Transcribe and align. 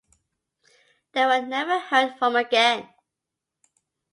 They 1.11 1.27
were 1.27 1.45
never 1.45 1.77
heard 1.77 2.17
from 2.17 2.35
again. 2.35 2.89